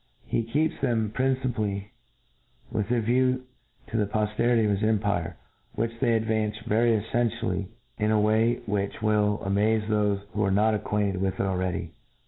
He 0.25 0.41
keeps 0.41 0.81
them 0.81 1.11
princi 1.15 1.53
pally 1.53 1.91
with 2.71 2.89
a 2.89 3.01
view 3.01 3.43
to 3.89 3.97
the 3.97 4.07
profperity 4.07 4.65
of 4.65 4.75
hi^ 4.79 4.83
empire, 4.83 5.37
which 5.75 5.91
they 5.99 6.15
advance 6.15 6.57
very 6.65 6.95
effentially 6.95 7.67
in 7.99 8.09
a 8.09 8.19
way 8.19 8.61
which 8.65 9.03
will 9.03 9.39
amaze 9.43 9.83
thofe 9.83 10.23
who 10.33 10.43
are 10.43 10.49
not 10.49 10.73
acquainted 10.73 11.21
with 11.21 11.39
it 11.39 11.43
already. 11.45 11.91